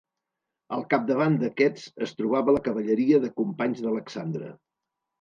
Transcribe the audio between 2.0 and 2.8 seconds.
es trobava la